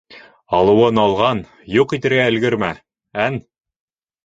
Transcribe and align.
Алыуын 0.59 1.01
алған, 1.03 1.43
юҡ 1.75 1.95
итергә 1.99 2.25
өлгөрмә! 2.33 2.73
ән... 3.29 3.41